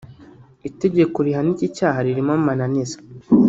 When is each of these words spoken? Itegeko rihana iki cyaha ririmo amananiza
Itegeko 0.69 1.15
rihana 1.25 1.49
iki 1.53 1.67
cyaha 1.77 1.97
ririmo 2.05 2.31
amananiza 2.39 2.97